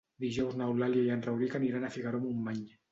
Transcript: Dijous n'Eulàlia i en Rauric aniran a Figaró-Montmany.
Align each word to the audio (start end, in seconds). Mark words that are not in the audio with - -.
Dijous 0.23 0.55
n'Eulàlia 0.61 1.03
i 1.09 1.13
en 1.17 1.23
Rauric 1.29 1.61
aniran 1.61 1.87
a 1.87 1.95
Figaró-Montmany. 1.99 2.69